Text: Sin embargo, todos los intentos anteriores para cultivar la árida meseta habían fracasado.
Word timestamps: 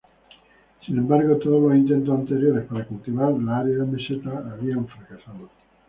Sin 0.83 0.97
embargo, 0.97 1.37
todos 1.37 1.61
los 1.61 1.75
intentos 1.77 2.17
anteriores 2.17 2.65
para 2.65 2.87
cultivar 2.87 3.33
la 3.33 3.59
árida 3.59 3.85
meseta 3.85 4.49
habían 4.51 4.87
fracasado. 4.87 5.47